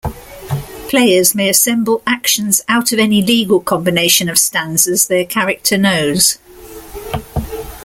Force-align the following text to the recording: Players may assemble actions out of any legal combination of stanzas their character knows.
Players 0.89 1.35
may 1.35 1.47
assemble 1.47 2.01
actions 2.07 2.61
out 2.67 2.91
of 2.91 2.97
any 2.97 3.21
legal 3.21 3.59
combination 3.59 4.29
of 4.29 4.39
stanzas 4.39 5.05
their 5.05 5.25
character 5.25 5.77
knows. 5.77 6.39